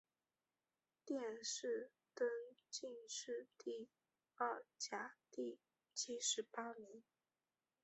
[1.05, 2.27] 殿试登
[2.71, 3.87] 进士第
[4.33, 5.59] 二甲第
[5.93, 7.03] 七十八名。